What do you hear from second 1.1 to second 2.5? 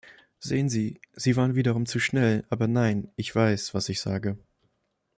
Sie waren wiederum zu schnell,